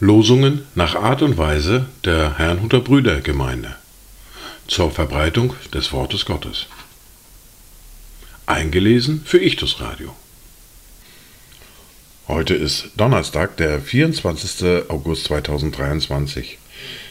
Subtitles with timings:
[0.00, 3.76] Losungen nach Art und Weise der Herrnhuter Brüdergemeinde
[4.66, 6.66] zur Verbreitung des Wortes Gottes.
[8.46, 10.14] Eingelesen für Ichtus Radio.
[12.26, 14.90] Heute ist Donnerstag, der 24.
[14.90, 16.58] August 2023.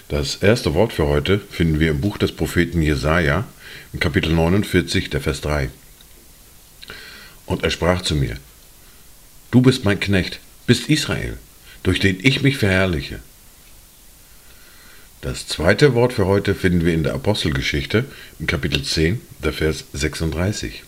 [0.09, 3.45] Das erste Wort für heute finden wir im Buch des Propheten Jesaja,
[3.93, 5.69] in Kapitel 49, der Vers 3.
[7.47, 8.37] Und er sprach zu mir:
[9.49, 11.37] Du bist mein Knecht, bist Israel,
[11.81, 13.19] durch den ich mich verherrliche.
[15.21, 18.05] Das zweite Wort für heute finden wir in der Apostelgeschichte,
[18.39, 20.83] im Kapitel 10, der Vers 36.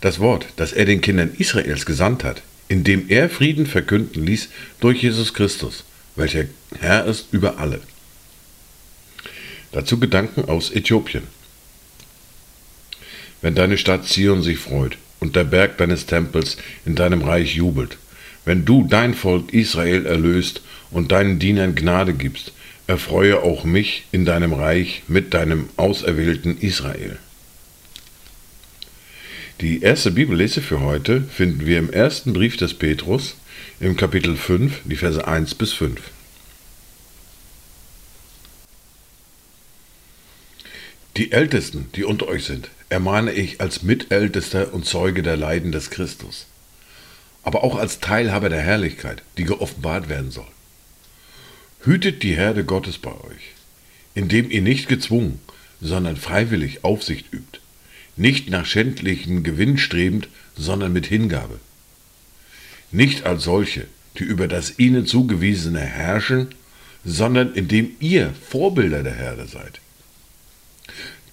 [0.00, 4.48] Das Wort, das er den Kindern Israels gesandt hat, indem er Frieden verkünden ließ
[4.80, 5.84] durch Jesus Christus,
[6.16, 6.44] welcher
[6.78, 7.80] Herr ist über alle.
[9.72, 11.22] Dazu Gedanken aus Äthiopien.
[13.40, 17.96] Wenn deine Stadt Zion sich freut und der Berg deines Tempels in deinem Reich jubelt,
[18.44, 22.52] wenn du dein Volk Israel erlöst und deinen Dienern Gnade gibst,
[22.86, 27.16] erfreue auch mich in deinem Reich mit deinem auserwählten Israel.
[29.62, 33.36] Die erste Bibellese für heute finden wir im ersten Brief des Petrus
[33.80, 36.02] im Kapitel 5, die Verse 1 bis 5.
[41.16, 45.90] Die Ältesten, die unter euch sind, ermahne ich als Mitältester und Zeuge der Leiden des
[45.90, 46.46] Christus,
[47.42, 50.46] aber auch als Teilhaber der Herrlichkeit, die geoffenbart werden soll.
[51.84, 53.52] Hütet die Herde Gottes bei euch,
[54.14, 55.40] indem ihr nicht gezwungen,
[55.80, 57.60] sondern freiwillig Aufsicht übt
[58.16, 61.58] nicht nach schändlichem Gewinn strebend, sondern mit Hingabe.
[62.92, 63.86] Nicht als solche,
[64.18, 66.48] die über das ihnen zugewiesene herrschen,
[67.04, 69.80] sondern indem ihr Vorbilder der Herde seid.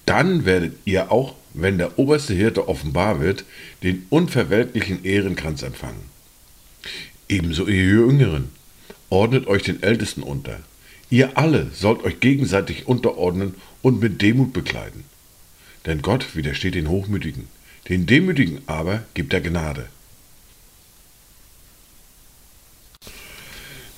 [0.06, 3.44] Dann werdet ihr auch, wenn der oberste Hirte offenbar wird,
[3.82, 6.10] den unverweltlichen Ehrenkranz empfangen.
[7.28, 8.50] Ebenso ihr Jüngeren,
[9.10, 10.60] ordnet euch den Ältesten unter.
[11.10, 15.04] Ihr alle sollt euch gegenseitig unterordnen und mit Demut bekleiden.
[15.86, 17.48] Denn Gott widersteht den Hochmütigen,
[17.88, 19.88] den Demütigen aber gibt er Gnade.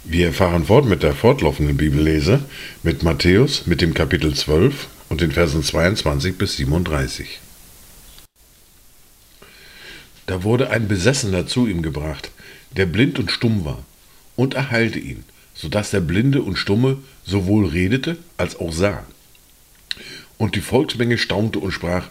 [0.03, 2.45] Wir fahren fort mit der fortlaufenden Bibellese
[2.83, 7.39] mit Matthäus mit dem Kapitel 12 und den Versen 22 bis 37.
[10.27, 12.33] Da wurde ein Besessener zu ihm gebracht,
[12.73, 13.85] der blind und stumm war,
[14.35, 15.23] und er heilte ihn,
[15.55, 19.07] so dass der Blinde und Stumme sowohl redete als auch sah.
[20.37, 22.09] Und die Volksmenge staunte und sprach,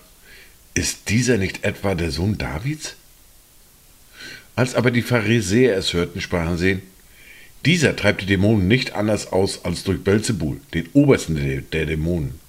[0.74, 2.96] ist dieser nicht etwa der Sohn Davids?
[4.56, 6.80] Als aber die Pharisäer es hörten, sprachen sie,
[7.66, 11.36] dieser treibt die Dämonen nicht anders aus als durch Belzebul, den Obersten
[11.74, 12.42] der Dämonen.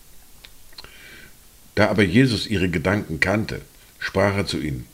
[1.74, 3.60] Da aber Jesus ihre Gedanken kannte,
[3.98, 4.86] sprach er zu ihnen,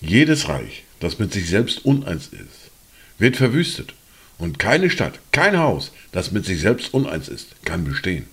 [0.00, 2.70] jedes Reich, das mit sich selbst uneins ist,
[3.18, 3.94] wird verwüstet,
[4.38, 8.26] und keine Stadt, kein Haus, das mit sich selbst uneins ist, kann bestehen.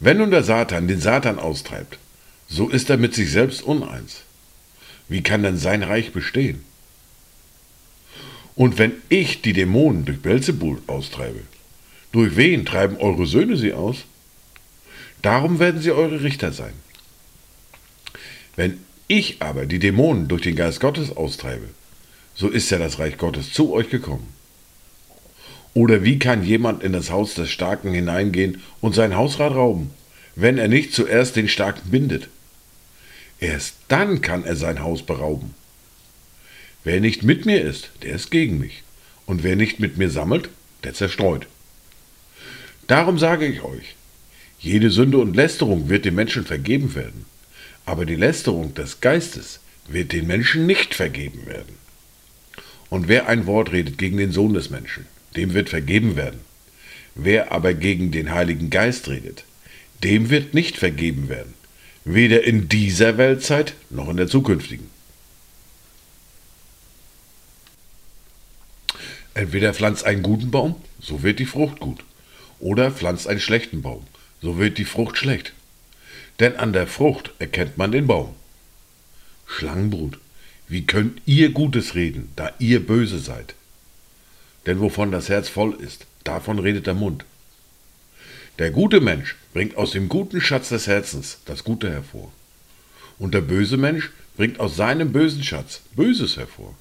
[0.00, 1.98] Wenn nun der Satan den Satan austreibt,
[2.48, 4.22] so ist er mit sich selbst uneins.
[5.08, 6.64] Wie kann denn sein Reich bestehen?
[8.54, 11.40] Und wenn ich die Dämonen durch Belzebul austreibe,
[12.12, 14.04] durch wen treiben eure Söhne sie aus?
[15.22, 16.74] Darum werden sie eure Richter sein.
[18.54, 21.68] Wenn ich aber die Dämonen durch den Geist Gottes austreibe,
[22.34, 24.28] so ist ja das Reich Gottes zu euch gekommen.
[25.74, 29.90] Oder wie kann jemand in das Haus des Starken hineingehen und sein Hausrat rauben,
[30.34, 32.28] wenn er nicht zuerst den Starken bindet?
[33.40, 35.54] Erst dann kann er sein Haus berauben.
[36.82, 38.82] Wer nicht mit mir ist, der ist gegen mich.
[39.26, 40.48] Und wer nicht mit mir sammelt,
[40.84, 41.46] der zerstreut.
[42.86, 43.96] Darum sage ich euch,
[44.66, 47.24] jede Sünde und Lästerung wird den Menschen vergeben werden,
[47.84, 51.76] aber die Lästerung des Geistes wird den Menschen nicht vergeben werden.
[52.90, 55.06] Und wer ein Wort redet gegen den Sohn des Menschen,
[55.36, 56.40] dem wird vergeben werden.
[57.14, 59.44] Wer aber gegen den Heiligen Geist redet,
[60.02, 61.54] dem wird nicht vergeben werden,
[62.04, 64.90] weder in dieser Weltzeit noch in der zukünftigen.
[69.34, 72.02] Entweder pflanzt einen guten Baum, so wird die Frucht gut,
[72.58, 74.04] oder pflanzt einen schlechten Baum,
[74.42, 75.52] so wird die Frucht schlecht.
[76.40, 78.34] Denn an der Frucht erkennt man den Baum.
[79.46, 80.18] Schlangenbrut,
[80.68, 83.54] wie könnt ihr Gutes reden, da ihr böse seid?
[84.66, 87.24] Denn wovon das Herz voll ist, davon redet der Mund.
[88.58, 92.32] Der gute Mensch bringt aus dem guten Schatz des Herzens das Gute hervor.
[93.18, 96.74] Und der böse Mensch bringt aus seinem bösen Schatz Böses hervor.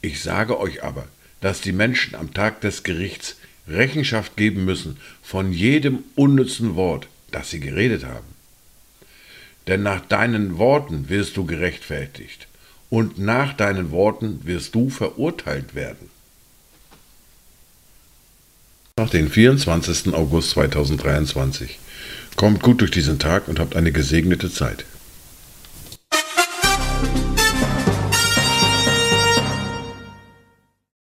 [0.00, 1.06] Ich sage euch aber,
[1.40, 3.36] dass die Menschen am Tag des Gerichts
[3.68, 8.34] Rechenschaft geben müssen von jedem unnützen Wort, das sie geredet haben.
[9.66, 12.48] denn nach deinen Worten wirst du gerechtfertigt
[12.90, 16.10] und nach deinen Worten wirst du verurteilt werden.
[18.96, 20.14] Nach den 24.
[20.14, 21.78] August 2023.
[22.36, 24.84] Kommt gut durch diesen Tag und habt eine gesegnete Zeit.